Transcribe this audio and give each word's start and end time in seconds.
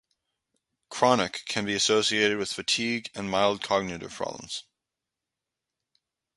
Chronic 0.89 1.43
can 1.45 1.63
be 1.63 1.75
associated 1.75 2.39
with 2.39 2.51
fatigue 2.51 3.11
and 3.13 3.29
mild 3.29 3.61
cognitive 3.61 4.11
problems. 4.11 4.63